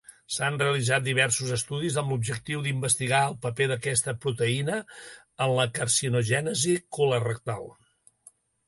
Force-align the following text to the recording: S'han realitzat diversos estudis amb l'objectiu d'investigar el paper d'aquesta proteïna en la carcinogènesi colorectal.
S'han 0.35 0.55
realitzat 0.59 1.03
diversos 1.07 1.51
estudis 1.57 1.99
amb 2.03 2.13
l'objectiu 2.13 2.63
d'investigar 2.69 3.19
el 3.27 3.37
paper 3.45 3.69
d'aquesta 3.73 4.17
proteïna 4.25 4.81
en 5.47 5.57
la 5.61 5.71
carcinogènesi 5.79 6.79
colorectal. 7.01 7.73